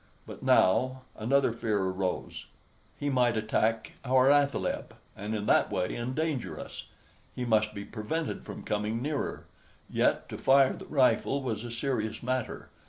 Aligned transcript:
But 0.25 0.41
now 0.41 1.03
another 1.15 1.51
fear 1.53 1.77
arose. 1.77 2.47
He 2.99 3.11
might 3.11 3.37
attack 3.37 3.91
our 4.03 4.31
athaleb, 4.31 4.95
and 5.15 5.35
in 5.35 5.45
that 5.45 5.69
way 5.71 5.95
endanger 5.95 6.59
us. 6.59 6.87
He 7.35 7.45
must 7.45 7.75
be 7.75 7.85
prevented 7.85 8.43
from 8.43 8.63
coming 8.63 8.99
nearer; 8.99 9.45
yet 9.87 10.27
to 10.29 10.39
fire 10.39 10.73
the 10.73 10.85
rifle 10.87 11.43
was 11.43 11.63
a 11.63 11.69
serious 11.69 12.23
matter. 12.23 12.69